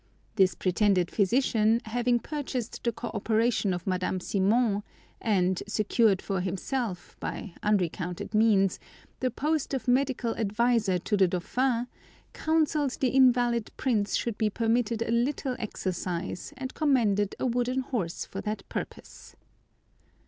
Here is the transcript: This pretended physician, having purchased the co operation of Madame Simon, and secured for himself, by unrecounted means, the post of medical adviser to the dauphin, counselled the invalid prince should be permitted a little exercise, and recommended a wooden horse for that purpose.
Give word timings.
This 0.35 0.55
pretended 0.55 1.11
physician, 1.11 1.79
having 1.85 2.17
purchased 2.17 2.83
the 2.83 2.91
co 2.91 3.09
operation 3.13 3.71
of 3.71 3.85
Madame 3.85 4.19
Simon, 4.19 4.81
and 5.21 5.61
secured 5.67 6.23
for 6.23 6.41
himself, 6.41 7.15
by 7.19 7.53
unrecounted 7.61 8.33
means, 8.33 8.79
the 9.19 9.29
post 9.29 9.75
of 9.75 9.87
medical 9.87 10.35
adviser 10.37 10.97
to 10.97 11.15
the 11.15 11.27
dauphin, 11.27 11.85
counselled 12.33 12.97
the 12.99 13.09
invalid 13.09 13.69
prince 13.77 14.15
should 14.15 14.39
be 14.39 14.49
permitted 14.49 15.03
a 15.03 15.11
little 15.11 15.55
exercise, 15.59 16.51
and 16.57 16.71
recommended 16.73 17.35
a 17.39 17.45
wooden 17.45 17.81
horse 17.81 18.25
for 18.25 18.41
that 18.41 18.67
purpose. 18.69 19.35